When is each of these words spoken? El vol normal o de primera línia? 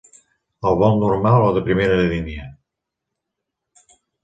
El 0.69 0.77
vol 0.83 0.97
normal 1.03 1.45
o 1.51 1.51
de 1.59 1.63
primera 1.67 2.01
línia? 2.15 2.49